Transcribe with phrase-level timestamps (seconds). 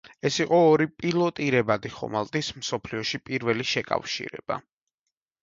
[0.27, 4.61] ეს იყო ორი პილოტირებადი ხომალდის მსოფლიოში პირველი შეკავშირება.